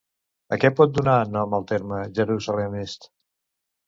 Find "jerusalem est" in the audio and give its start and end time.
2.21-3.07